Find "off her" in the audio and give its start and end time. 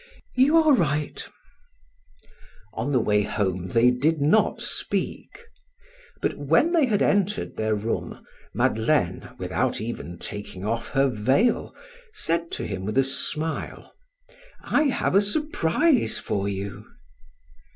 10.65-11.07